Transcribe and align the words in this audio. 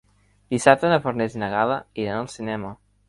Dissabte 0.53 0.89
na 0.93 0.97
Farners 1.03 1.35
i 1.37 1.41
na 1.43 1.49
Gal·la 1.57 1.77
iran 2.05 2.23
al 2.23 2.31
cinema. 2.39 2.75